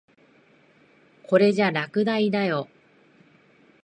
[1.27, 2.67] これじゃ落第だよ。